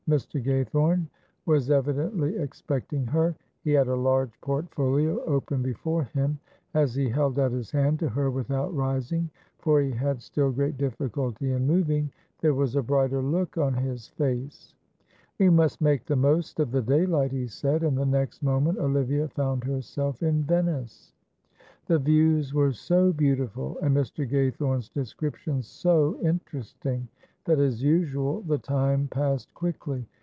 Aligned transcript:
Mr. 0.09 0.43
Gaythorne 0.43 1.07
was 1.45 1.71
evidently 1.71 2.35
expecting 2.35 3.05
her; 3.07 3.33
he 3.63 3.71
had 3.71 3.87
a 3.87 3.95
large 3.95 4.31
portfolio 4.41 5.23
open 5.23 5.61
before 5.61 6.03
him. 6.03 6.37
As 6.73 6.93
he 6.93 7.07
held 7.07 7.39
out 7.39 7.53
his 7.53 7.71
hand 7.71 7.97
to 7.99 8.09
her 8.09 8.29
without 8.29 8.75
rising 8.75 9.29
for 9.59 9.79
he 9.79 9.91
had 9.91 10.21
still 10.21 10.51
great 10.51 10.77
difficulty 10.77 11.53
in 11.53 11.65
moving 11.65 12.11
there 12.41 12.53
was 12.53 12.75
a 12.75 12.83
brighter 12.83 13.21
look 13.21 13.57
on 13.57 13.73
his 13.73 14.09
face. 14.09 14.75
"We 15.39 15.49
must 15.49 15.79
make 15.79 16.03
the 16.05 16.17
most 16.17 16.59
of 16.59 16.71
the 16.71 16.81
daylight," 16.81 17.31
he 17.31 17.47
said, 17.47 17.81
and 17.81 17.97
the 17.97 18.05
next 18.05 18.43
moment 18.43 18.79
Olivia 18.79 19.29
found 19.29 19.63
herself 19.63 20.21
in 20.21 20.43
Venice. 20.43 21.13
The 21.85 21.99
views 21.99 22.53
were 22.53 22.73
so 22.73 23.13
beautiful 23.13 23.77
and 23.79 23.95
Mr. 23.95 24.29
Gaythorne's 24.29 24.89
descriptions 24.89 25.67
so 25.67 26.19
interesting, 26.21 27.07
that, 27.45 27.57
as 27.57 27.81
usual, 27.81 28.41
the 28.43 28.57
time 28.59 29.07
passed 29.07 29.51
quickly. 29.55 30.07